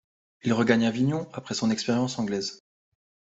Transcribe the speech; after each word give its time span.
Il 0.41 0.51
regagne 0.53 0.87
Avignon 0.87 1.29
après 1.31 1.53
son 1.53 1.69
expérience 1.69 2.17
anglaise. 2.17 2.57